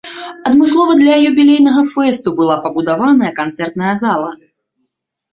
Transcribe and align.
Адмыслова 0.51 0.93
для 1.01 1.15
юбілейнага 1.31 1.81
фэсту 1.91 2.29
была 2.39 2.55
пабудаваная 2.63 3.31
канцэртная 3.41 3.93
зала. 4.05 4.31